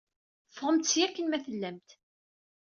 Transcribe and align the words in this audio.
Ffɣemt 0.55 0.89
seg-a! 0.91 1.05
Akken 1.07 1.25
ma 1.27 1.39
tellamt! 1.45 1.89